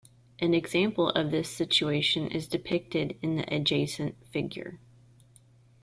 An 0.39 0.55
example 0.55 1.09
of 1.11 1.29
this 1.29 1.47
situation 1.47 2.25
is 2.31 2.47
depicted 2.47 3.19
in 3.21 3.35
the 3.35 3.45
adjacent 3.53 4.15
figure. 4.25 4.79